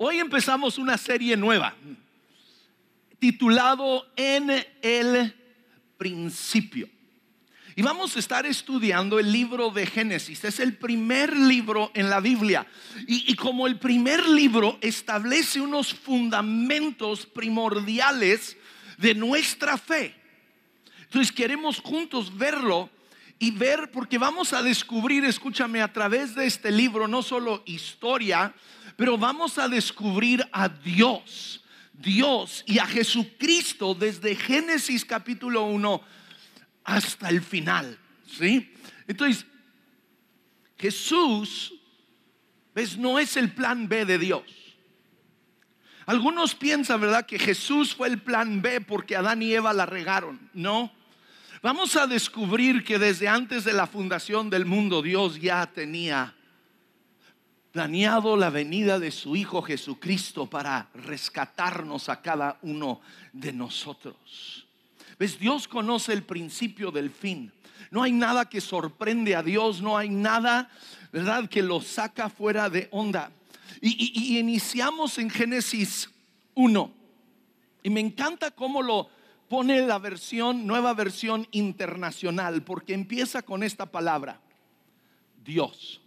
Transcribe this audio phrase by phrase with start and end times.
[0.00, 1.74] Hoy empezamos una serie nueva
[3.18, 4.48] titulado En
[4.80, 5.34] el
[5.96, 6.88] principio.
[7.74, 10.44] Y vamos a estar estudiando el libro de Génesis.
[10.44, 12.64] Es el primer libro en la Biblia.
[13.08, 18.56] Y, y, como el primer libro establece unos fundamentos primordiales
[18.98, 20.14] de nuestra fe.
[21.02, 22.88] Entonces queremos juntos verlo
[23.38, 28.52] y ver, porque vamos a descubrir, escúchame, a través de este libro, no solo historia,
[28.96, 36.02] pero vamos a descubrir a Dios, Dios y a Jesucristo desde Génesis capítulo 1
[36.84, 37.98] hasta el final.
[38.26, 38.74] ¿Sí?
[39.06, 39.46] Entonces,
[40.76, 41.74] Jesús,
[42.74, 42.98] ¿ves?
[42.98, 44.42] No es el plan B de Dios.
[46.06, 50.50] Algunos piensan, ¿verdad?, que Jesús fue el plan B porque Adán y Eva la regaron.
[50.54, 50.92] No.
[51.60, 56.36] Vamos a descubrir que desde antes de la fundación del mundo Dios ya tenía
[57.72, 63.00] planeado la venida de su Hijo Jesucristo para rescatarnos a cada uno
[63.32, 64.68] de nosotros.
[65.18, 65.36] ¿Ves?
[65.36, 67.52] Dios conoce el principio del fin.
[67.90, 70.70] No hay nada que sorprende a Dios, no hay nada,
[71.12, 73.32] ¿verdad?, que lo saca fuera de onda.
[73.80, 76.08] Y, y iniciamos en Génesis
[76.54, 76.92] 1.
[77.82, 79.17] Y me encanta cómo lo
[79.48, 84.40] pone la versión, nueva versión internacional, porque empieza con esta palabra,
[85.44, 86.00] Dios.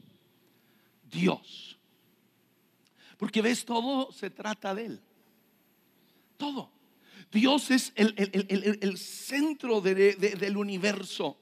[1.12, 1.78] Dios.
[3.18, 5.02] Porque ves, todo se trata de Él.
[6.38, 6.72] Todo.
[7.32, 11.38] Dios es el, centro del universo.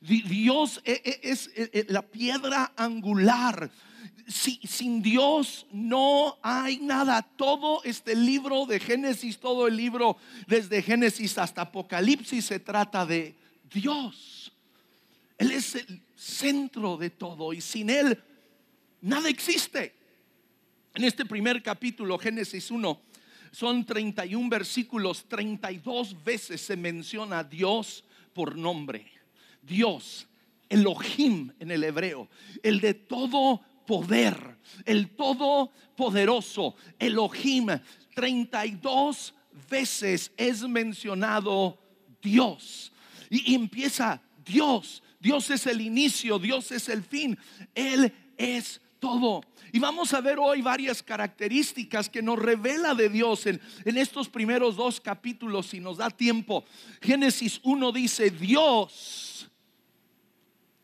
[0.00, 1.50] Dios e, e, es,
[1.88, 3.70] la piedra angular.
[4.26, 7.22] Sin Dios no hay nada.
[7.22, 13.34] Todo este libro de Génesis, todo el libro desde Génesis hasta Apocalipsis se trata de
[13.72, 14.52] Dios.
[15.38, 18.22] Él es el centro de todo y sin Él
[19.02, 19.92] Nada existe.
[20.94, 23.00] En este primer capítulo, Génesis 1,
[23.50, 29.04] son 31 versículos, 32 veces se menciona Dios por nombre.
[29.60, 30.28] Dios,
[30.68, 32.28] Elohim en el hebreo,
[32.62, 37.68] el de todo poder, el todopoderoso, Elohim.
[38.14, 39.34] 32
[39.70, 41.78] veces es mencionado
[42.20, 42.92] Dios.
[43.30, 45.02] Y, empieza Dios.
[45.18, 47.38] Dios es el inicio, Dios es el fin.
[47.74, 49.42] Él es todo.
[49.72, 54.28] Y vamos a ver hoy varias características que nos revela de Dios en, en, estos
[54.28, 56.64] primeros dos capítulos, si nos da tiempo.
[57.00, 59.50] Génesis 1 dice, Dios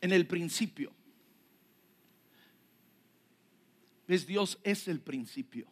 [0.01, 0.91] en el principio.
[4.09, 4.25] ¿Ves?
[4.25, 5.67] Dios es el principio.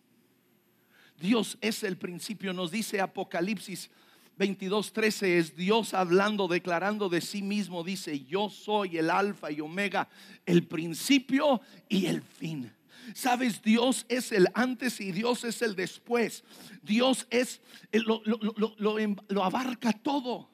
[1.20, 3.90] Dios es el principio, nos dice Apocalipsis
[4.38, 10.08] 22:13 es Dios hablando, declarando de sí mismo, dice, yo soy el alfa y omega,
[10.46, 12.72] el principio y el fin.
[13.16, 16.44] Sabes, Dios es el antes y Dios es el después.
[16.84, 17.60] Dios es,
[17.92, 20.48] lo, lo abarca todo.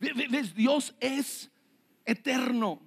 [0.00, 0.54] ¿Ves?
[0.54, 1.50] Dios es
[2.04, 2.82] eterno.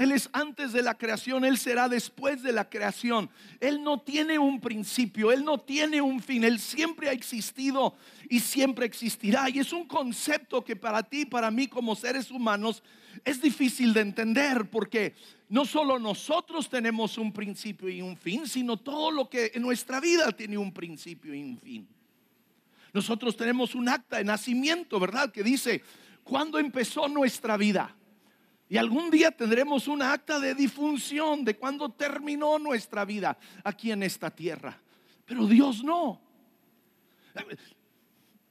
[0.00, 3.28] Él es antes de la creación, Él será después de la creación.
[3.60, 7.94] Él no tiene un principio, Él no tiene un fin, Él siempre ha existido
[8.30, 9.50] y siempre existirá.
[9.50, 12.82] Y es un concepto que para ti, para mí como seres humanos,
[13.26, 15.14] es difícil de entender porque
[15.50, 20.00] no solo nosotros tenemos un principio y un fin, sino todo lo que en nuestra
[20.00, 21.86] vida tiene un principio y un fin.
[22.94, 25.30] Nosotros tenemos un acta de nacimiento, ¿verdad?
[25.30, 25.82] Que dice,
[26.24, 27.94] ¿cuándo empezó nuestra vida?
[28.70, 34.04] Y algún día tendremos una acta de difunción de cuando terminó nuestra vida aquí en
[34.04, 34.80] esta tierra.
[35.26, 36.20] Pero Dios no.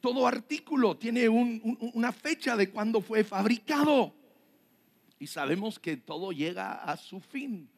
[0.01, 4.13] Todo artículo tiene una fecha de cuando fue fabricado.
[5.19, 7.69] Y sabemos que todo llega a su fin.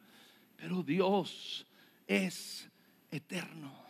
[0.56, 1.64] Pero Dios
[2.08, 2.68] es
[3.12, 3.81] eterno.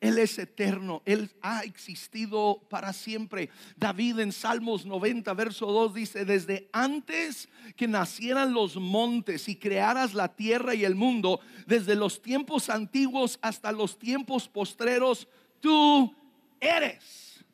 [0.00, 3.48] Él es eterno, Él ha existido para siempre.
[3.76, 10.12] David en Salmos 90, verso 2 dice, desde antes que nacieran los montes y crearas
[10.12, 15.28] la tierra y el mundo, desde los tiempos antiguos hasta los tiempos postreros,
[15.60, 16.14] tú
[16.60, 17.44] eres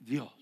[0.00, 0.41] Dios.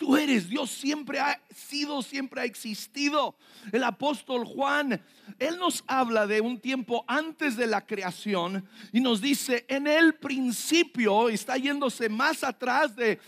[0.00, 3.36] Tú eres Dios, siempre ha sido, siempre ha existido.
[3.70, 4.98] El apóstol Juan,
[5.38, 10.14] él nos habla de un tiempo antes de la creación y nos dice, en el
[10.14, 13.20] principio, está yéndose más atrás de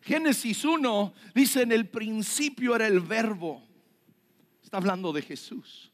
[0.00, 3.62] Génesis 1, dice, en el principio era el verbo.
[4.60, 5.92] Está hablando de Jesús.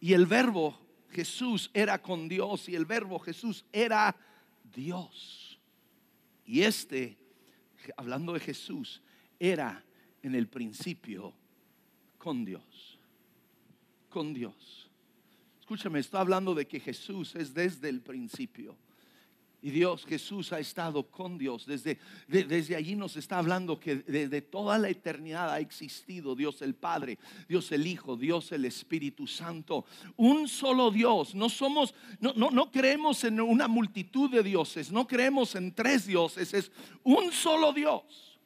[0.00, 0.76] Y el verbo
[1.10, 4.16] Jesús era con Dios y el verbo Jesús era
[4.64, 5.60] Dios.
[6.44, 7.27] Y este
[7.96, 9.02] hablando de Jesús,
[9.38, 9.84] era
[10.22, 11.32] en el principio
[12.18, 12.98] con Dios.
[14.08, 14.90] Con Dios.
[15.60, 18.76] Escúchame, estoy hablando de que Jesús es desde el principio.
[19.60, 21.66] Y Dios, Jesús ha estado con Dios.
[21.66, 26.76] Desde, desde allí nos está hablando que desde toda la eternidad ha existido Dios el
[26.76, 27.18] Padre,
[27.48, 29.84] Dios el Hijo, Dios el Espíritu Santo.
[30.16, 31.34] Un solo Dios.
[31.34, 36.06] No somos, no, no, no creemos en una multitud de dioses, no creemos en tres
[36.06, 36.70] dioses, es
[37.02, 38.38] un solo Dios.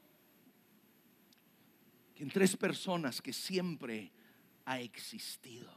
[2.17, 4.11] En tres personas que siempre
[4.65, 5.71] ha existido.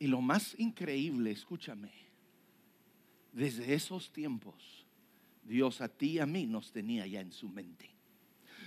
[0.00, 2.09] Y lo más increíble, escúchame
[3.32, 4.86] desde esos tiempos,
[5.42, 7.90] Dios a ti y a mí nos tenía ya en su mente.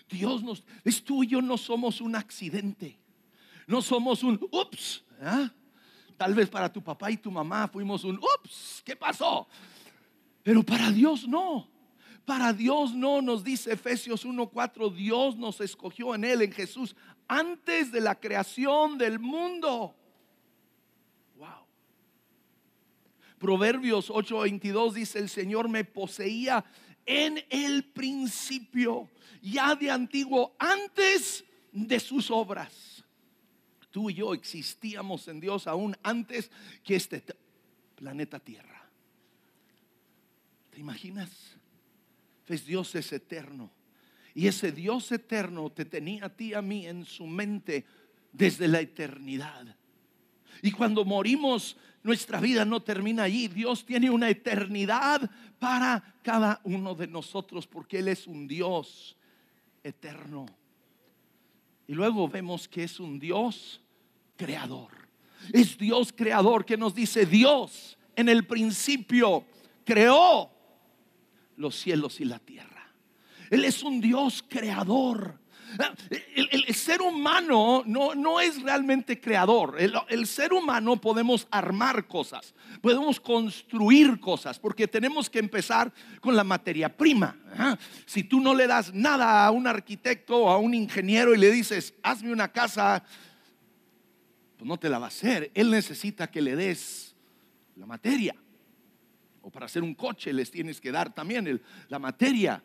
[0.09, 2.97] Dios nos, es tú y yo no somos un accidente,
[3.67, 5.03] no somos un ups.
[5.21, 5.51] ¿ah?
[6.17, 9.47] Tal vez para tu papá y tu mamá fuimos un ups, ¿qué pasó?
[10.43, 11.69] Pero para Dios no.
[12.25, 16.95] Para Dios no, nos dice Efesios 1:4, Dios nos escogió en Él, en Jesús,
[17.27, 19.95] antes de la creación del mundo.
[23.43, 26.63] Proverbios 8:22 dice, el Señor me poseía
[27.05, 29.09] en el principio,
[29.41, 31.43] ya de antiguo, antes
[31.73, 33.03] de sus obras.
[33.91, 36.49] Tú y yo existíamos en Dios aún antes
[36.85, 37.21] que este
[37.95, 38.89] planeta Tierra.
[40.69, 41.29] ¿Te imaginas?
[42.47, 43.69] Pues Dios es eterno.
[44.33, 47.83] Y ese Dios eterno te tenía a ti a mí en su mente
[48.31, 49.75] desde la eternidad.
[50.61, 53.47] Y cuando morimos, nuestra vida no termina allí.
[53.47, 55.29] Dios tiene una eternidad
[55.59, 59.15] para cada uno de nosotros porque Él es un Dios
[59.83, 60.45] eterno.
[61.87, 63.81] Y luego vemos que es un Dios
[64.35, 64.91] creador.
[65.51, 69.45] Es Dios creador que nos dice, Dios en el principio
[69.83, 70.51] creó
[71.57, 72.93] los cielos y la tierra.
[73.49, 75.39] Él es un Dios creador.
[76.35, 79.77] El, ser humano no, no, es realmente creador.
[79.79, 86.43] El, ser humano podemos armar cosas, podemos construir cosas, porque tenemos que empezar con la
[86.43, 87.37] materia prima.
[88.05, 91.51] Si tú no le das nada a un arquitecto o a un ingeniero y le
[91.51, 93.03] dices, hazme una casa,
[94.57, 95.51] pues no te la va a hacer.
[95.53, 97.15] Él necesita que le des
[97.75, 98.35] la materia.
[99.41, 102.63] O para hacer un coche les tienes que dar también la materia.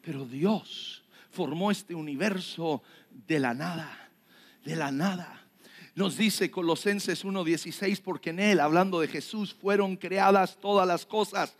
[0.00, 1.04] Pero Dios
[1.38, 2.82] formó este universo
[3.28, 4.10] de la nada,
[4.64, 5.46] de la nada.
[5.94, 11.54] Nos dice Colosenses 1:16, porque en Él, hablando de Jesús, fueron creadas todas las cosas.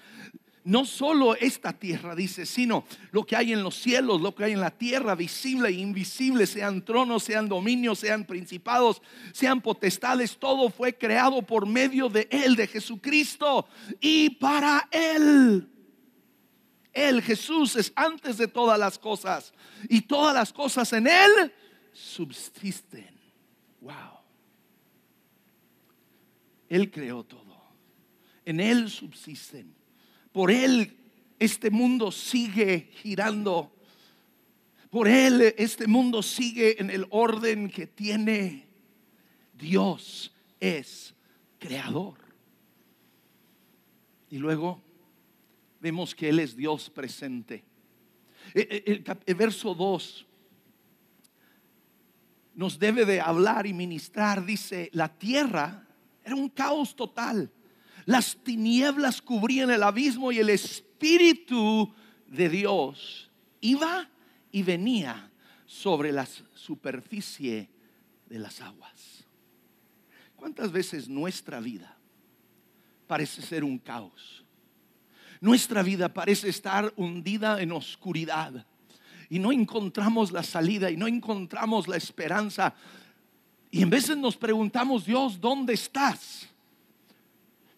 [0.65, 4.53] No solo esta tierra, dice, sino lo que hay en los cielos, lo que hay
[4.55, 9.01] en la tierra, visible e invisible, sean tronos, sean dominios, sean principados,
[9.33, 13.69] sean potestades, todo fue creado por medio de Él, de Jesucristo,
[14.01, 15.69] y para Él.
[17.07, 19.53] Él, Jesús, es antes de todas las cosas.
[19.89, 21.53] Y todas las cosas en Él
[21.93, 23.19] subsisten.
[23.81, 24.19] Wow.
[26.69, 27.63] Él creó todo.
[28.45, 29.75] En Él subsisten.
[30.33, 30.97] Por Él
[31.39, 33.73] este mundo sigue girando.
[34.91, 38.67] Por Él este mundo sigue en el orden que tiene.
[39.55, 41.15] Dios es
[41.59, 42.19] creador.
[44.31, 44.83] Y luego
[45.81, 47.65] vemos que Él es Dios presente.
[48.55, 50.27] E, e, el, verso 2
[52.55, 55.87] nos debe de hablar y ministrar, dice, la tierra
[56.25, 57.53] era un caos total.
[58.05, 61.93] Las tinieblas cubrían el abismo y el Espíritu
[62.27, 63.31] de Dios
[63.61, 64.09] iba
[64.51, 65.31] y venía
[65.67, 67.69] sobre la superficie
[68.27, 69.27] de las aguas.
[70.37, 71.97] ¿Cuántas veces nuestra vida
[73.07, 74.45] parece ser un caos?
[75.41, 78.67] Nuestra vida parece estar hundida en oscuridad
[79.31, 82.75] y no encontramos la salida y no encontramos la esperanza.
[83.71, 86.49] Y en veces nos preguntamos, Dios, ¿dónde estás?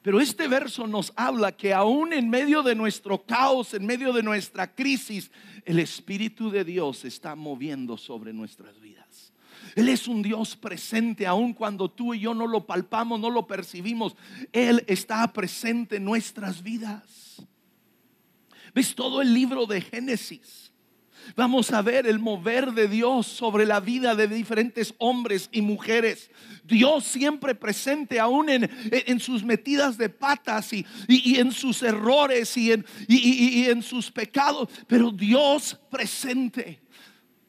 [0.02, 4.22] Pero este verso nos habla que aún en medio de nuestro caos, en medio de
[4.22, 5.30] nuestra crisis,
[5.64, 9.32] el Espíritu de Dios está moviendo sobre nuestras vidas.
[9.76, 13.46] Él es un Dios presente, aun cuando tú y yo no lo palpamos, no lo
[13.46, 14.16] percibimos.
[14.52, 17.29] Él está presente en nuestras vidas.
[18.74, 20.72] ¿Ves todo el libro de Génesis?
[21.36, 26.30] Vamos a ver el mover de Dios sobre la vida de diferentes hombres y mujeres.
[26.64, 32.84] Dios siempre presente aún en, sus metidas de patas y, en sus errores y en,
[33.06, 36.80] y en sus pecados, pero Dios presente.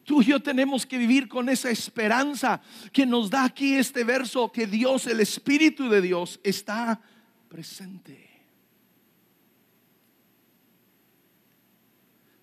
[0.04, 2.62] Tú y yo tenemos que vivir con esa esperanza
[2.92, 7.00] que nos da aquí este verso, que Dios, el Espíritu de Dios, está
[7.48, 8.31] presente.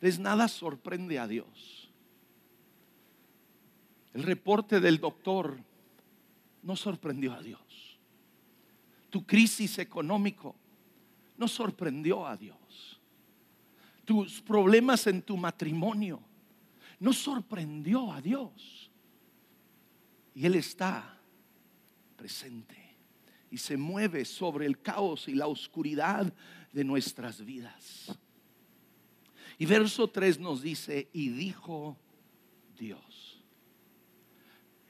[0.00, 0.18] ¿Ves?
[0.18, 1.90] Nada sorprende a Dios.
[4.14, 5.58] El reporte del doctor
[6.62, 7.98] no sorprendió a Dios.
[9.10, 10.54] Tu crisis económico
[11.36, 13.00] no sorprendió a Dios.
[14.04, 16.20] Tus problemas en tu matrimonio
[17.00, 18.90] no sorprendió a Dios.
[20.34, 21.18] Y Él está
[22.16, 22.96] presente
[23.50, 26.32] y se mueve sobre el caos y la oscuridad
[26.72, 28.18] de nuestras vidas.
[29.58, 31.96] Y verso 3 nos dice, y dijo
[32.78, 33.42] Dios.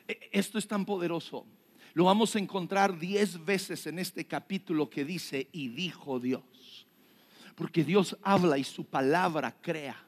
[0.06, 1.46] E, esto es tan poderoso.
[1.94, 6.86] Lo vamos a encontrar diez veces en este capítulo que dice, y dijo Dios.
[7.54, 10.04] Porque Dios habla y su palabra crea.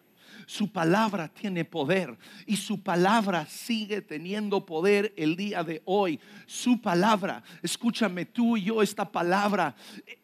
[0.47, 6.19] Su palabra tiene poder y su palabra sigue teniendo poder el día de hoy.
[6.47, 9.77] Su palabra, escúchame tú y yo, esta palabra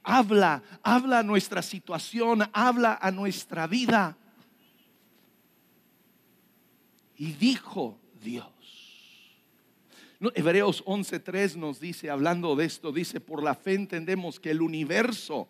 [0.03, 4.17] habla, habla a nuestra situación, habla a nuestra vida.
[7.17, 8.47] Y dijo Dios.
[10.35, 15.49] Hebreos 11:3 nos dice, hablando de esto, dice, por la fe entendemos que el universo,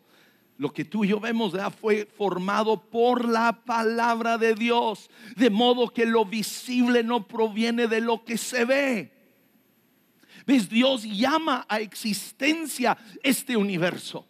[0.58, 5.88] lo que tú y yo vemos, fue formado por la palabra de Dios, de modo
[5.88, 9.12] que lo visible no proviene de lo que se ve.
[10.46, 10.68] ¿Ves?
[10.68, 14.26] Dios llama a existencia este universo.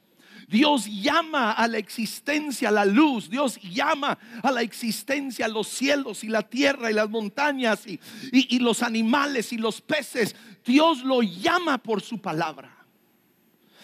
[0.49, 6.29] Dios llama a la existencia la luz, Dios llama a la existencia los cielos y
[6.29, 8.01] la tierra y las montañas y,
[8.33, 10.37] y los animales y los peces.
[10.65, 12.76] Dios lo llama por su palabra.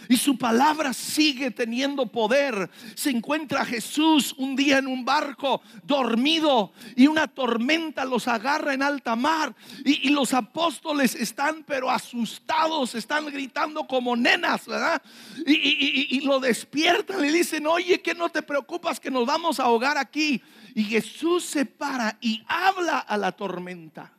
[0.09, 2.71] Y su palabra sigue teniendo poder.
[2.95, 8.83] Se encuentra Jesús un día en un barco dormido y una tormenta los agarra en
[8.83, 9.55] alta mar.
[9.85, 15.01] Y, los apóstoles están pero asustados, están gritando como nenas, ¿verdad?
[15.47, 19.65] Y, y lo despiertan, le dicen, oye, que no te preocupas que nos vamos a
[19.65, 20.43] ahogar aquí.
[20.75, 24.13] Y Jesús se para y habla a la tormenta.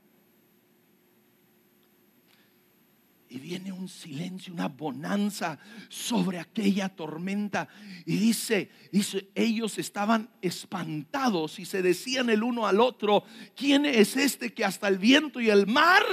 [3.33, 5.57] Y viene un silencio, una bonanza
[5.89, 7.67] sobre aquella tormenta.
[8.05, 13.23] Y dice, dice, ellos estaban espantados y se decían el uno al otro,
[13.55, 16.03] ¿quién es este que hasta el viento y el mar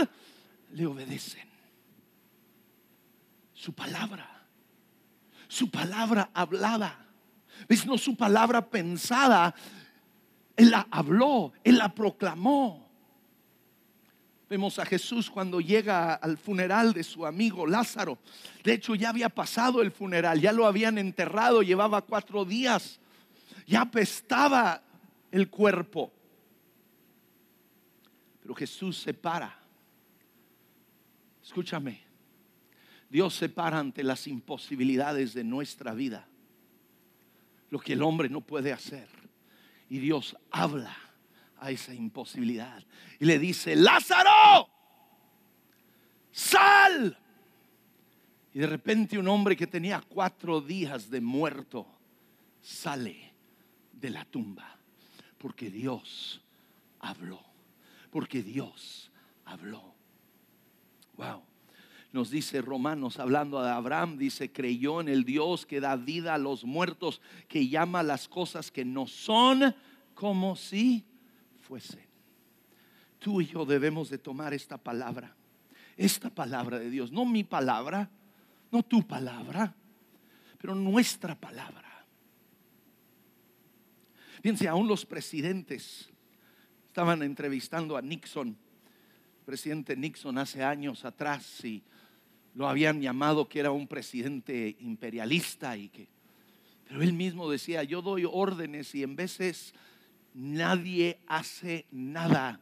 [0.73, 1.47] le obedecen?
[3.53, 4.49] Su palabra,
[5.47, 7.07] su palabra hablada.
[7.69, 9.55] Es no su palabra pensada.
[10.57, 12.89] Él la habló, él la proclamó.
[14.50, 18.19] Vemos a Jesús cuando llega al funeral de su amigo Lázaro.
[18.64, 22.99] De hecho, ya había pasado el funeral, ya lo habían enterrado, llevaba cuatro días,
[23.64, 24.83] ya apestaba
[25.30, 26.12] el cuerpo.
[28.42, 29.57] Pero Jesús se para.
[31.45, 32.00] Escúchame,
[33.09, 36.26] Dios se para ante las imposibilidades de nuestra vida,
[37.71, 39.07] lo que el hombre no puede hacer.
[39.88, 41.10] Y Dios habla
[41.61, 42.83] a esa imposibilidad.
[43.19, 44.69] Y le dice, Lázaro,
[46.33, 47.17] sal.
[48.52, 51.87] Y de repente un hombre que tenía cuatro días de muerto
[52.62, 53.33] sale
[53.93, 54.76] de la tumba.
[55.38, 56.40] Porque Dios
[56.99, 57.40] habló.
[58.11, 59.11] Porque Dios
[59.45, 59.95] habló.
[61.17, 61.43] Wow.
[62.12, 66.38] Nos dice Romanos, hablando de Abraham, dice, creyó en el Dios que da vida a
[66.38, 69.76] los muertos, que llama las cosas que no son
[70.14, 71.05] como si
[71.71, 72.05] fuese.
[73.21, 75.37] Tú y yo debemos de tomar esta palabra,
[75.97, 78.11] esta palabra de Dios, no mi palabra,
[78.73, 79.73] no tu palabra,
[80.59, 82.05] pero nuestra palabra.
[84.43, 86.11] Fíjense, aún los presidentes
[86.87, 88.57] estaban entrevistando a Nixon,
[89.45, 91.85] presidente Nixon hace años atrás y
[92.55, 96.09] lo habían llamado que era un presidente imperialista y que
[96.89, 99.73] pero él mismo decía, yo doy órdenes y en veces
[100.34, 102.60] nadie hace nada.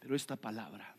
[0.00, 0.94] Pero esta palabra,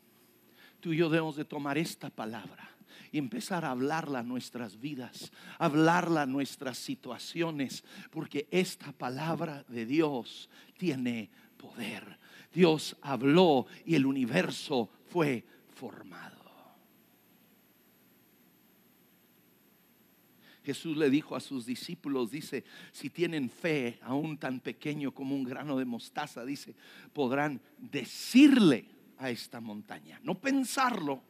[0.80, 2.68] tú y yo debemos de tomar esta palabra
[3.10, 9.86] y empezar a hablarla a nuestras vidas, hablarla a nuestras situaciones, porque esta palabra de
[9.86, 12.18] Dios tiene poder.
[12.52, 16.37] Dios habló y el universo fue formado.
[20.68, 25.42] Jesús le dijo a sus discípulos, dice, si tienen fe, aún tan pequeño como un
[25.42, 26.74] grano de mostaza, dice,
[27.14, 28.84] podrán decirle
[29.16, 31.22] a esta montaña, no pensarlo,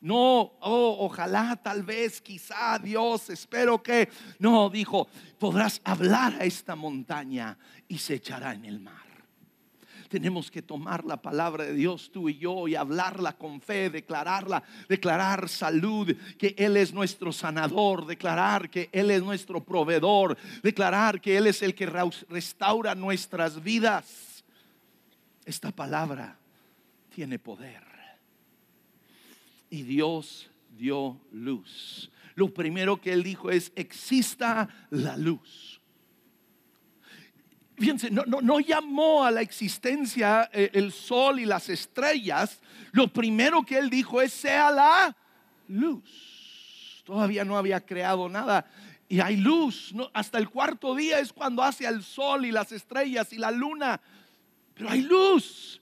[0.00, 4.08] no, oh, ojalá, tal vez, quizá, Dios, espero que.
[4.38, 9.05] No, dijo, podrás hablar a esta montaña y se echará en el mar
[10.08, 14.62] tenemos que tomar la palabra de Dios tú y yo y hablarla con fe, declararla,
[14.88, 21.36] declarar salud, que Él es nuestro sanador, declarar que Él es nuestro proveedor, declarar que
[21.36, 24.44] Él es el que restaura nuestras vidas.
[25.44, 26.38] Esta palabra
[27.14, 27.84] tiene poder.
[29.68, 32.10] y Dios dio luz.
[32.34, 35.80] Lo primero que él dijo es, exista la luz.
[37.78, 42.60] Fíjense, no, no, llamó a la existencia eh, el sol y las estrellas.
[42.92, 45.16] Lo primero que él dijo es, sea la
[45.68, 47.02] luz.
[47.04, 48.66] Todavía no había creado nada
[49.08, 49.94] y hay luz.
[50.12, 54.00] Hasta el cuarto día es cuando hace el sol y las estrellas y la luna.
[54.74, 55.80] Pero hay luz.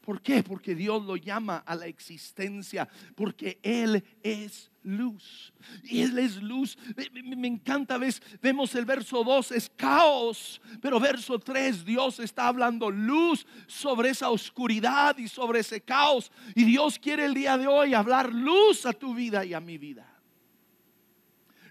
[0.00, 0.42] ¿Por qué?
[0.42, 5.52] Porque Dios lo llama a la existencia, porque Él es luz.
[5.82, 6.78] Y Él es luz.
[7.12, 8.22] Me, encanta, ¿ves?
[8.40, 14.30] vemos el verso 2, es caos, pero verso 3, Dios está hablando luz sobre esa
[14.30, 16.30] oscuridad y sobre ese caos.
[16.54, 19.78] Y Dios quiere el día de hoy hablar luz a tu vida y a mi
[19.78, 20.10] vida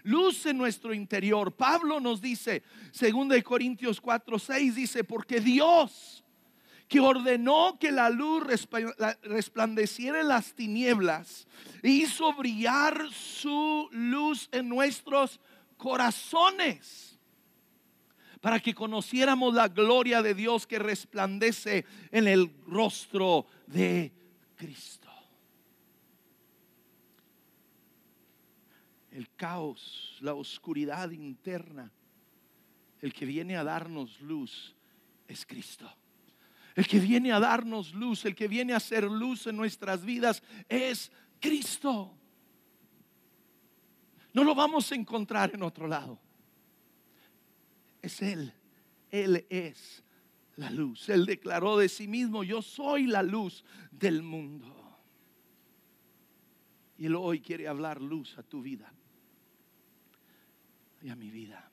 [0.04, 1.52] luz en nuestro interior.
[1.52, 2.62] Pablo nos dice,
[2.98, 6.23] 2 Corintios 4, 6, dice, porque Dios
[6.88, 8.44] que ordenó que la luz
[9.22, 11.46] resplandeciera en las tinieblas
[11.82, 15.40] e hizo brillar su luz en nuestros
[15.76, 17.18] corazones
[18.40, 24.12] para que conociéramos la gloria de Dios que resplandece en el rostro de
[24.54, 25.04] Cristo.
[29.14, 31.90] el caos, la oscuridad interna,
[33.00, 34.74] el que viene a darnos luz
[35.28, 35.88] es Cristo.
[36.74, 40.42] El que viene a darnos luz, el que viene a hacer luz en nuestras vidas
[40.68, 42.16] es Cristo.
[44.32, 46.20] No lo vamos a encontrar en otro lado.
[48.02, 48.52] Es Él.
[49.10, 50.02] Él es
[50.56, 51.08] la luz.
[51.08, 54.74] Él declaró de sí mismo, yo soy la luz del mundo.
[56.98, 58.92] Y Él hoy quiere hablar luz a tu vida
[61.00, 61.70] y a mi vida.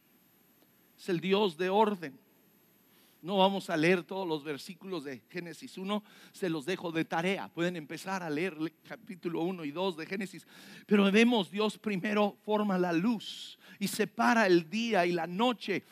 [0.95, 2.19] Es el Dios de orden.
[3.21, 7.49] No vamos a leer todos los versículos de Génesis 1, se los dejo de tarea.
[7.49, 10.47] Pueden empezar a leer capítulo 1 y 2 de Génesis.
[10.87, 15.83] Pero vemos, Dios primero forma la luz y separa el día y la noche.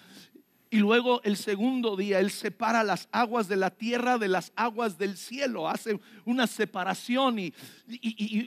[0.71, 4.97] Y luego el segundo día Él separa las aguas de la tierra de las aguas
[4.97, 5.69] del cielo.
[5.69, 7.53] Hace una separación y,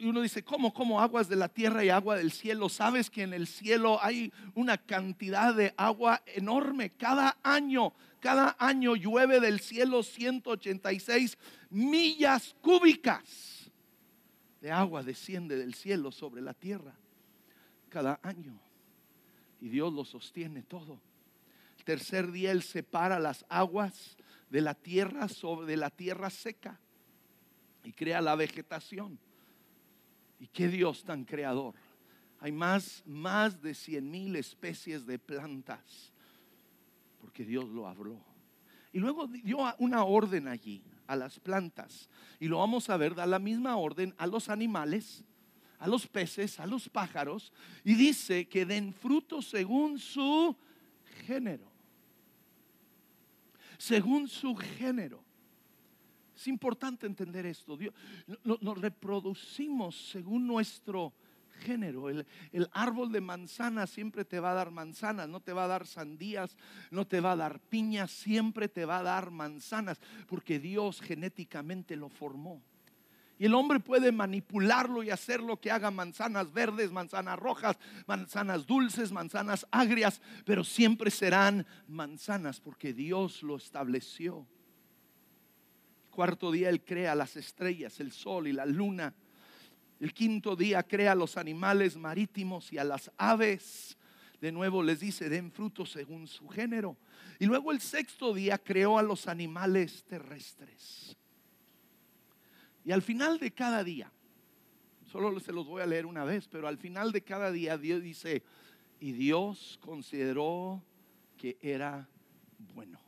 [0.05, 2.69] uno dice, ¿cómo, ¿cómo aguas de la tierra y agua del cielo?
[2.69, 6.91] Sabes que en el cielo hay una cantidad de agua enorme.
[6.91, 11.37] Cada año, cada año llueve del cielo 186
[11.69, 13.71] millas cúbicas
[14.63, 16.95] de agua desciende del cielo sobre la tierra.
[17.91, 18.59] Cada año.
[19.61, 20.99] Y Dios lo sostiene todo
[21.83, 24.17] tercer día Él separa las aguas
[24.51, 26.79] de la tierra sobre la tierra seca
[27.85, 29.19] y crea la vegetación.
[30.39, 31.75] ¿Y qué Dios tan creador?
[32.41, 36.13] Hay más, más de cien mil especies de plantas,
[37.23, 38.23] porque Dios lo habló.
[38.93, 42.11] Y luego dio una orden allí a las plantas.
[42.39, 45.25] Y lo vamos a ver, da la misma orden a los animales,
[45.79, 47.55] a los peces, a los pájaros.
[47.85, 50.55] Y dice que den fruto según su
[51.27, 51.73] género
[53.83, 55.25] según su género.
[56.37, 57.77] Es importante entender esto.
[57.77, 57.93] Dios,
[58.45, 61.13] nos reproducimos según nuestro
[61.53, 62.09] género.
[62.09, 65.69] El, el, árbol de manzana siempre te va a dar manzanas, no te va a
[65.69, 66.57] dar sandías,
[66.91, 71.97] no te va a dar piñas, siempre te va a dar manzanas, porque Dios genéticamente
[71.97, 72.63] lo formó.
[73.43, 78.67] Y el hombre puede manipularlo y hacer lo que haga manzanas verdes, manzanas rojas, manzanas
[78.67, 84.47] dulces, manzanas agrias, pero siempre serán manzanas porque Dios lo estableció.
[86.11, 89.13] Cuarto día Él crea las estrellas, el sol y la luna.
[90.03, 93.97] El quinto día crea los animales marítimos y a las aves.
[94.41, 96.97] De nuevo les dice, den fruto según su género.
[97.39, 101.17] Y luego el sexto día creó a los animales terrestres.
[102.85, 104.11] Y al final de cada día,
[105.07, 108.03] solo se los voy a leer una vez, pero al final de cada día Dios
[108.03, 108.43] dice,
[108.99, 110.83] y Dios consideró
[111.39, 112.09] que era
[112.75, 113.01] bueno.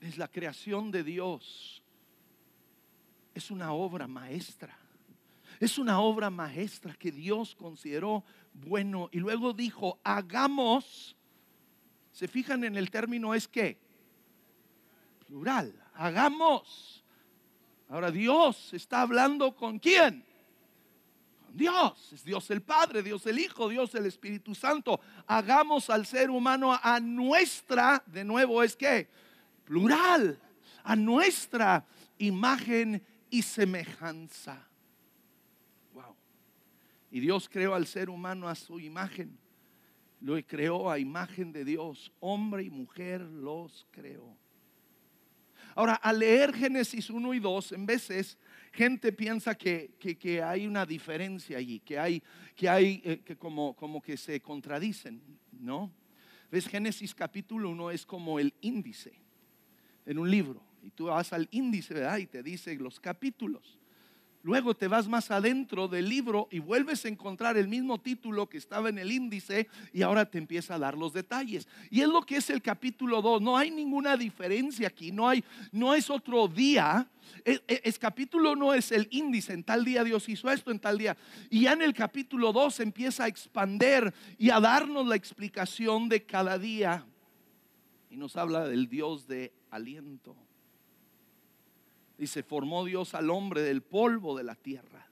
[0.00, 1.82] Es la creación de Dios.
[3.38, 4.76] Es una obra maestra.
[5.60, 9.08] Es una obra maestra que Dios consideró bueno.
[9.12, 11.16] Y luego dijo, hagamos,
[12.12, 13.78] se fijan en el término es que,
[15.26, 17.04] plural, hagamos
[17.90, 20.22] Ahora Dios está hablando con quién?
[21.42, 22.12] Con Dios.
[22.12, 25.00] Es Dios el Padre, Dios el Hijo, Dios el Espíritu Santo.
[25.26, 29.08] Hagamos al ser humano a nuestra, de nuevo es que,
[29.64, 30.38] plural,
[30.84, 31.86] a nuestra
[32.18, 34.68] imagen y semejanza.
[35.92, 36.16] Wow.
[37.10, 39.38] Y Dios creó al ser humano a su imagen.
[40.20, 42.12] Lo creó a imagen de Dios.
[42.20, 44.36] Hombre y mujer los creó.
[45.74, 48.36] Ahora, al leer Génesis 1 y 2, en veces
[48.72, 52.22] gente piensa que, que, hay una diferencia allí, que hay,
[52.56, 55.92] que, hay eh, que como, como que se contradicen, ¿no?
[56.50, 56.66] ¿Ves?
[56.66, 59.12] Génesis capítulo 1 es como el índice
[60.04, 60.67] en un libro.
[60.88, 62.16] Y tú vas al índice, ¿verdad?
[62.16, 63.78] Y te dice los capítulos.
[64.42, 68.56] Luego te vas más adentro del libro y vuelves a encontrar el mismo título que
[68.56, 71.68] estaba en el índice y ahora te empieza a dar los detalles.
[71.90, 73.42] Y es lo que es el capítulo 2.
[73.42, 77.06] No hay ninguna diferencia aquí, no, hay, no es otro día.
[77.44, 80.96] Es, es, capítulo no es el índice, en tal día Dios hizo esto, en tal
[80.96, 81.18] día.
[81.50, 86.24] Y ya en el capítulo 2 empieza a expander y a darnos la explicación de
[86.24, 87.04] cada día.
[88.08, 90.47] Y nos habla del Dios de aliento.
[92.18, 95.06] Dice, formó Dios al hombre del polvo de la tierra.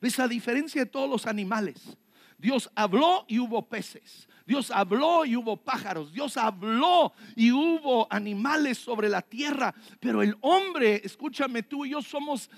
[0.00, 0.18] ¿Ves?
[0.20, 1.98] A diferencia de todos los animales,
[2.38, 4.28] Dios habló y hubo peces.
[4.46, 6.12] Dios habló y hubo pájaros.
[6.12, 9.74] Dios habló y hubo animales sobre la tierra.
[10.00, 12.48] Pero el hombre, escúchame tú y yo somos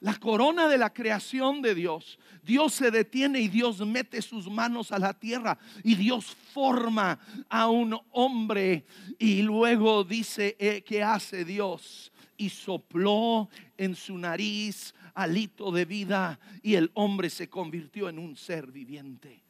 [0.00, 2.18] la corona de la creación de Dios.
[2.44, 7.68] Dios se detiene y Dios mete sus manos a la tierra y Dios forma a
[7.68, 8.86] un hombre
[9.18, 12.12] y luego dice, eh, ¿qué hace Dios?
[12.38, 18.36] Y sopló en su nariz alito de vida y el hombre se convirtió en un
[18.36, 19.42] ser viviente.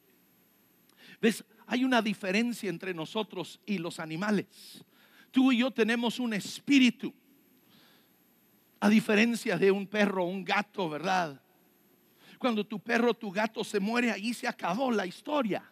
[1.21, 1.45] ¿Ves?
[1.67, 4.83] Hay una diferencia entre nosotros y los animales.
[5.31, 7.13] Tú y yo tenemos un espíritu.
[8.79, 11.39] A diferencia de un perro o un gato, ¿verdad?
[12.39, 15.69] Cuando tu perro o tu gato se muere, ahí se acabó la historia.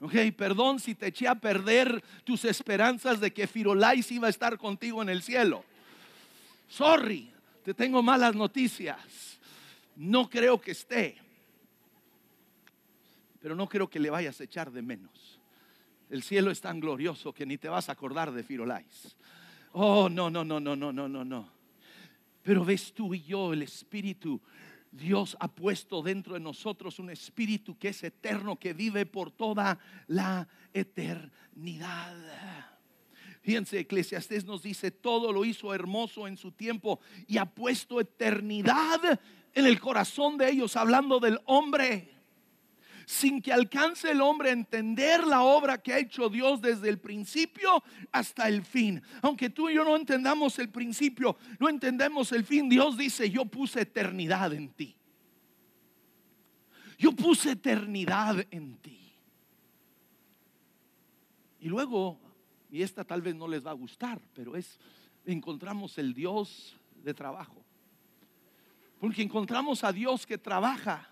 [0.00, 4.58] Ok, perdón si te eché a perder tus esperanzas de que Firolais iba a estar
[4.58, 5.64] contigo en el cielo.
[6.72, 7.30] Sorry,
[7.62, 9.38] te tengo malas noticias.
[9.94, 11.18] No creo que esté.
[13.40, 15.38] Pero no creo que le vayas a echar de menos.
[16.08, 19.14] El cielo es tan glorioso que ni te vas a acordar de Firolais.
[19.72, 21.52] Oh, no, no, no, no, no, no, no, no.
[22.42, 24.40] Pero ves tú y yo, el Espíritu,
[24.90, 29.78] Dios ha puesto dentro de nosotros un Espíritu que es eterno, que vive por toda
[30.06, 32.16] la eternidad.
[33.42, 39.20] Fíjense, Eclesiastés nos dice, todo lo hizo hermoso en su tiempo y ha puesto eternidad
[39.52, 42.08] en el corazón de ellos, hablando del hombre.
[43.04, 47.00] Sin que alcance el hombre a entender la obra que ha hecho Dios desde el
[47.00, 49.02] principio hasta el fin.
[49.22, 53.44] Aunque tú y yo no entendamos el principio, no entendemos el fin, Dios dice, yo
[53.44, 54.94] puse eternidad en ti.
[56.96, 59.12] Yo puse eternidad en ti.
[61.58, 62.20] Y luego
[62.72, 64.78] y esta tal vez no les va a gustar, pero es,
[65.26, 67.62] encontramos el Dios de trabajo.
[68.98, 71.06] Porque encontramos a Dios que trabaja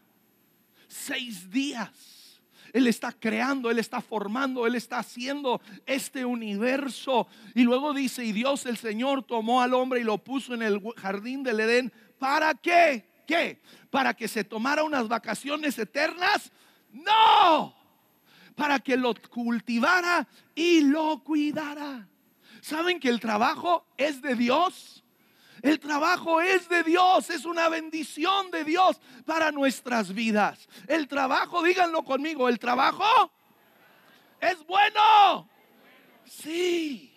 [0.88, 2.40] seis días.
[2.72, 7.26] Él está creando, Él está formando, Él está haciendo este universo.
[7.54, 10.80] Y luego dice, y Dios el Señor tomó al hombre y lo puso en el
[10.96, 11.92] jardín del Edén.
[12.18, 13.04] ¿Para qué?
[13.26, 13.60] ¿Qué?
[13.90, 16.50] ¿Para que se tomara unas vacaciones eternas?
[16.90, 17.79] No
[18.60, 22.06] para que lo cultivara y lo cuidara.
[22.60, 25.02] ¿Saben que el trabajo es de Dios?
[25.62, 30.68] El trabajo es de Dios, es una bendición de Dios para nuestras vidas.
[30.86, 33.32] El trabajo, díganlo conmigo, el trabajo
[34.42, 35.48] es bueno.
[36.26, 37.09] Sí.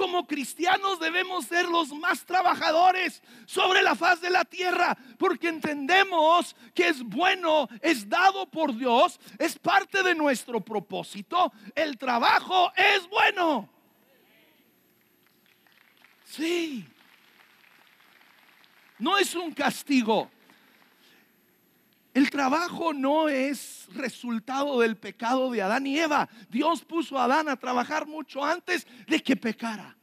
[0.00, 6.56] Como cristianos debemos ser los más trabajadores sobre la faz de la tierra, porque entendemos
[6.74, 11.52] que es bueno, es dado por Dios, es parte de nuestro propósito.
[11.74, 13.68] El trabajo es bueno.
[16.24, 16.88] Sí.
[18.98, 20.30] No es un castigo.
[22.12, 26.28] El trabajo no es resultado del pecado de Adán y Eva.
[26.48, 29.96] Dios puso a Adán a trabajar mucho antes de que pecara.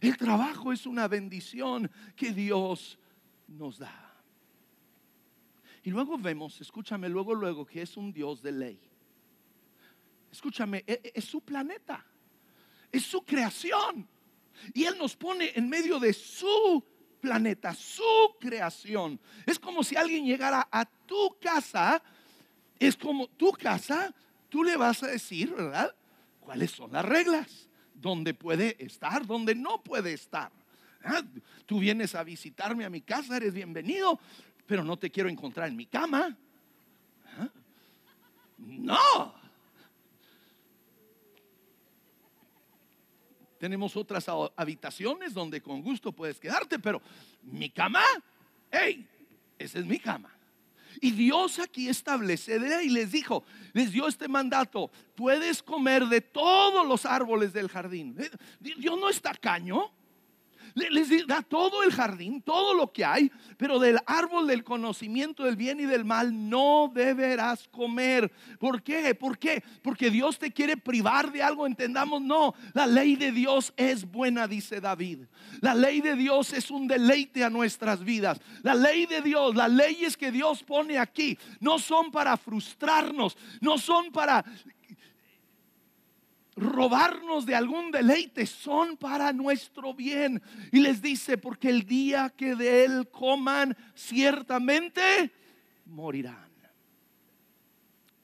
[0.00, 2.98] El trabajo es una bendición que Dios
[3.48, 4.14] nos da.
[5.82, 8.80] Y luego vemos, escúchame, luego, luego, que es un Dios de ley.
[10.30, 12.04] Escúchame, e, e, es su planeta,
[12.92, 14.06] es su creación.
[14.74, 16.84] Y Él nos pone en medio de su
[17.20, 18.02] planeta, su
[18.40, 19.18] creación.
[19.44, 22.02] Es como si alguien llegara a tu casa,
[22.78, 24.14] es como tu casa,
[24.48, 25.94] tú le vas a decir, ¿verdad?
[26.40, 27.68] ¿Cuáles son las reglas?
[27.94, 29.26] ¿Dónde puede estar?
[29.26, 30.50] ¿Dónde no puede estar?
[31.04, 31.22] ¿Ah?
[31.66, 34.18] Tú vienes a visitarme a mi casa, eres bienvenido,
[34.66, 36.36] pero no te quiero encontrar en mi cama.
[37.38, 37.48] ¿Ah?
[38.58, 39.45] No.
[43.58, 47.00] Tenemos otras habitaciones donde con gusto puedes quedarte, pero
[47.42, 48.02] mi cama,
[48.70, 49.06] hey,
[49.58, 50.32] esa es mi cama.
[51.00, 56.86] Y Dios aquí establece y les dijo, les dio este mandato, puedes comer de todos
[56.86, 58.16] los árboles del jardín.
[58.18, 59.92] Eh, Dios no está caño.
[60.76, 65.56] Les da todo el jardín, todo lo que hay, pero del árbol del conocimiento del
[65.56, 68.30] bien y del mal no deberás comer.
[68.58, 69.14] ¿Por qué?
[69.14, 69.64] ¿Por qué?
[69.80, 72.54] Porque Dios te quiere privar de algo, entendamos, no.
[72.74, 75.20] La ley de Dios es buena, dice David.
[75.62, 78.38] La ley de Dios es un deleite a nuestras vidas.
[78.62, 83.78] La ley de Dios, las leyes que Dios pone aquí, no son para frustrarnos, no
[83.78, 84.44] son para
[86.56, 90.42] robarnos de algún deleite, son para nuestro bien.
[90.72, 95.30] Y les dice, porque el día que de él coman, ciertamente
[95.84, 96.50] morirán.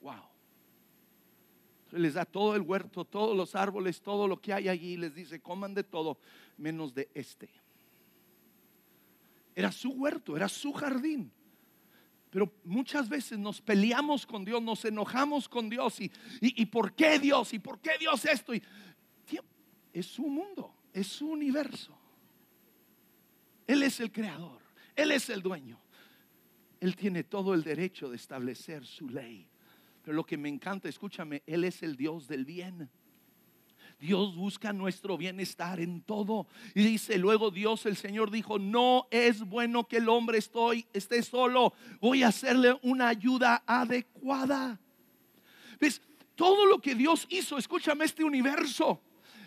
[0.01, 0.15] Wow.
[1.91, 4.97] Les da todo el huerto, todos los árboles, todo lo que hay allí.
[4.97, 6.17] Les dice, coman de todo,
[6.57, 7.49] menos de este.
[9.55, 11.31] Era su huerto, era su jardín.
[12.33, 16.01] Pero muchas veces nos peleamos con Dios, nos enojamos con Dios.
[16.01, 17.53] ¿Y, y, por qué Dios?
[17.53, 18.55] ¿Y por qué Dios esto?
[18.55, 18.63] Y,
[19.93, 21.95] es su mundo, es su universo.
[23.67, 24.59] Él es el creador,
[24.95, 25.79] Él es el dueño.
[26.79, 29.47] Él tiene todo el derecho de establecer su ley.
[30.01, 32.89] Pero lo que me encanta, escúchame, Él es el Dios del bien.
[34.03, 36.45] Dios busca nuestro bienestar en todo.
[36.75, 41.23] Y dice, luego Dios el Señor dijo, no es bueno que el hombre estoy, esté
[41.23, 44.77] solo, voy a hacerle una ayuda adecuada.
[45.79, 46.01] ¿Ves?
[46.35, 48.99] Todo lo que Dios hizo, escúchame este universo,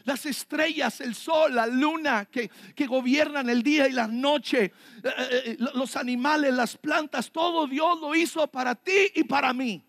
[0.05, 4.73] las estrellas, el sol, la luna que, que, gobiernan el día y la noche, eh,
[5.05, 9.85] eh, eh, los animales, las plantas, todo Dios lo hizo para ti y para mí.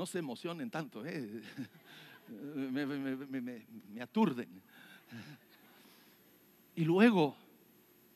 [0.00, 1.42] No se emocionen tanto, eh.
[2.56, 4.48] me, aturden.
[6.74, 7.36] Y luego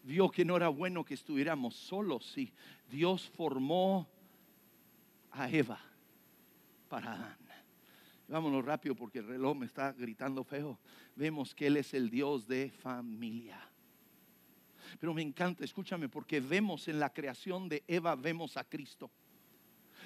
[0.03, 2.39] vio que no era bueno que estuviéramos solos.
[2.39, 2.51] Y
[2.91, 4.09] Dios formó
[5.33, 5.79] a Eva
[6.89, 7.37] para Adán.
[8.29, 10.79] Vámonos rápido porque el reloj me está gritando feo.
[11.15, 13.61] Vemos que Él es el Dios de familia.
[14.99, 19.11] Pero me encanta, escúchame, porque vemos en la creación de Eva, vemos a Cristo.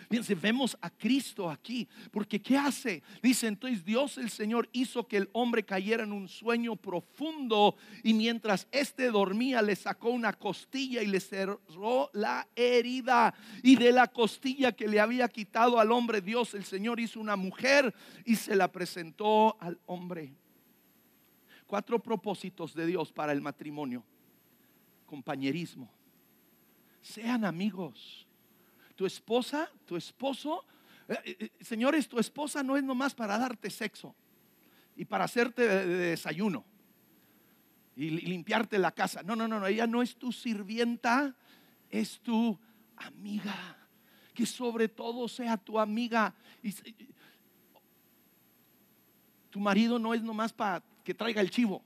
[0.09, 3.03] Fíjense, vemos a Cristo aquí, porque ¿qué hace?
[3.23, 8.15] Dice, entonces Dios el Señor hizo que el hombre cayera en un sueño profundo y
[8.15, 13.35] mientras éste dormía le sacó una costilla y le cerró la herida.
[13.63, 17.37] Y de la costilla que le había quitado al hombre, Dios el Señor hizo una
[17.37, 17.95] mujer
[18.25, 20.33] y se la presentó al hombre.
[21.67, 24.03] Cuatro propósitos de Dios para el matrimonio.
[25.05, 25.91] Compañerismo.
[27.03, 28.28] Sean amigos
[28.99, 30.65] tu esposa, tu esposo,
[31.07, 34.13] eh, eh, eh, señores, tu esposa no es nomás para darte sexo
[34.97, 36.65] y para hacerte de, desayuno
[37.95, 39.23] y limpiarte la casa.
[39.23, 41.37] No, no, no, no, ella no es tu sirvienta,
[41.89, 42.59] es tu
[42.97, 43.77] amiga.
[44.35, 46.35] Que sobre todo sea tu amiga.
[49.51, 51.85] Tu marido no es nomás para que traiga el chivo.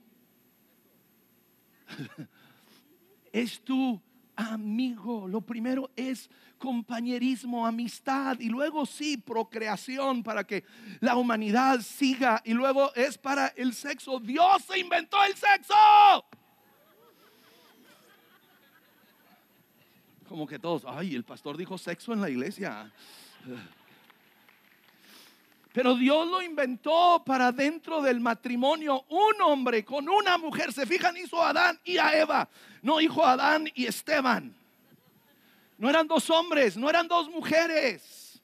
[3.31, 4.01] es tu
[4.35, 5.27] amigo.
[5.27, 6.29] Lo primero es
[6.63, 10.63] compañerismo, amistad y luego sí, procreación para que
[11.01, 14.17] la humanidad siga y luego es para el sexo.
[14.21, 15.73] Dios se inventó el sexo.
[20.29, 22.89] Como que todos, ay, el pastor dijo sexo en la iglesia.
[25.73, 29.03] Pero Dios lo inventó para dentro del matrimonio.
[29.09, 30.71] Un hombre con una mujer.
[30.71, 32.47] Se fijan, hizo a Adán y a Eva.
[32.81, 34.62] No hizo a Adán y Esteban.
[35.83, 38.41] No eran dos hombres, no eran dos mujeres.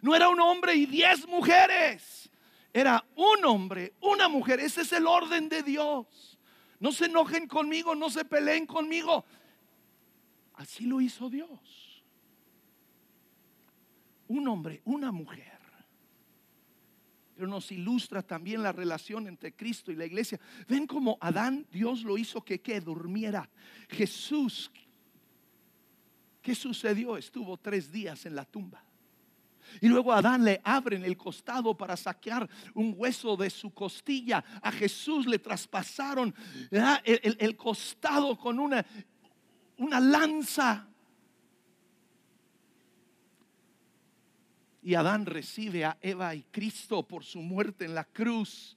[0.00, 2.30] No era un hombre y diez mujeres.
[2.72, 4.58] Era un hombre, una mujer.
[4.58, 6.38] Ese es el orden de Dios.
[6.80, 9.26] No se enojen conmigo, no se peleen conmigo.
[10.54, 12.02] Así lo hizo Dios.
[14.28, 15.58] Un hombre, una mujer
[17.34, 20.40] pero nos ilustra también la relación entre Cristo y la iglesia.
[20.66, 23.48] Ven como Adán, Dios lo hizo que, que durmiera.
[23.88, 24.72] Jesús,
[26.48, 27.18] ¿qué sucedió?
[27.18, 28.82] Estuvo tres días en la tumba.
[29.82, 34.42] Y luego a Adán le abren el costado para saquear un hueso de su costilla.
[34.62, 36.34] A Jesús le traspasaron
[37.04, 38.82] el, costado con una,
[39.76, 40.88] una lanza.
[44.80, 48.74] Y Adán recibe a Eva y Cristo por su muerte en la cruz,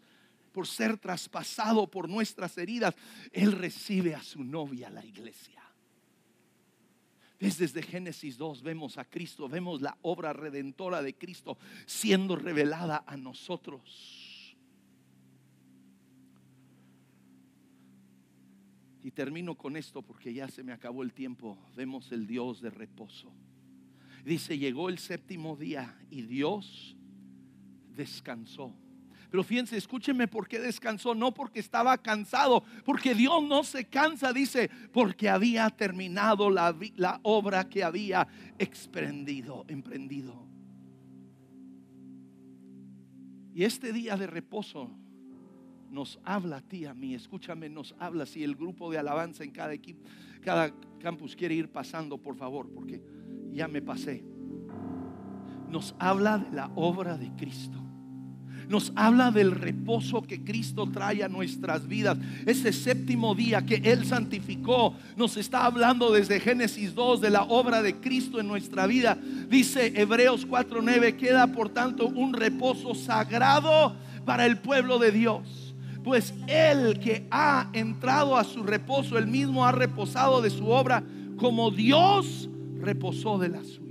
[0.52, 2.94] por ser traspasado por nuestras heridas.
[3.32, 5.61] Él recibe a su novia, la iglesia.
[7.42, 13.18] Desde Génesis 2 vemos a Cristo, vemos la obra redentora de Cristo siendo revelada a
[13.18, 14.56] nosotros.
[19.04, 21.58] Y termino con esto porque ya se me acabó el tiempo.
[21.76, 23.32] Vemos el Dios de reposo.
[24.24, 26.96] Dice, llegó el séptimo día y Dios
[27.96, 28.76] descansó.
[29.32, 31.16] Pero fíjense, escúchenme por qué descansó.
[31.16, 37.22] No porque estaba cansado, porque Dios no se cansa, dice, porque había terminado la, la
[37.24, 38.28] obra que había
[38.60, 40.46] exprendido, emprendido.
[43.54, 44.92] Y este día de reposo
[45.90, 48.26] nos habla a ti, a mí, escúchame, nos habla.
[48.26, 50.10] Si el grupo de alabanza en cada equipo,
[50.42, 53.02] cada campus quiere ir pasando, por favor, porque
[53.52, 54.26] ya me pasé.
[55.70, 57.91] Nos habla de la obra de Cristo.
[58.70, 62.18] Nos habla del reposo que Cristo trae a nuestras vidas.
[62.46, 67.82] Ese séptimo día que Él santificó, nos está hablando desde Génesis 2 de la obra
[67.82, 69.18] de Cristo en nuestra vida.
[69.50, 73.96] Dice Hebreos 4:9, queda por tanto un reposo sagrado
[74.26, 75.76] para el pueblo de Dios.
[76.04, 81.04] Pues el que ha entrado a su reposo, él mismo ha reposado de su obra
[81.38, 83.91] como Dios reposó de la suya.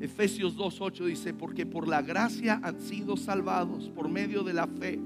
[0.00, 4.98] Efesios 2.8 dice, porque por la gracia han sido salvados por medio de la fe.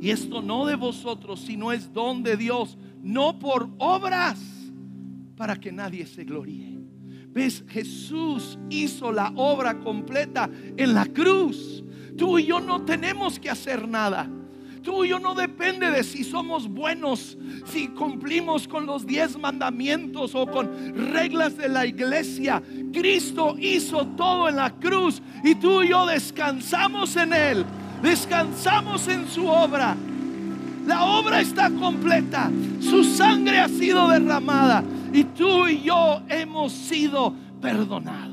[0.00, 4.38] Y esto no de vosotros, sino es don de Dios, no por obras,
[5.36, 6.78] para que nadie se gloríe.
[7.28, 7.64] ¿Ves?
[7.68, 11.82] Jesús hizo la obra completa en la cruz.
[12.18, 14.30] Tú y yo no tenemos que hacer nada
[14.82, 20.68] tuyo no depende de si somos buenos, si cumplimos con los diez mandamientos o con
[21.12, 22.62] reglas de la iglesia.
[22.92, 27.64] Cristo hizo todo en la cruz y tú y yo descansamos en Él,
[28.02, 29.96] descansamos en su obra.
[30.86, 37.34] La obra está completa, su sangre ha sido derramada y tú y yo hemos sido
[37.60, 38.31] perdonados.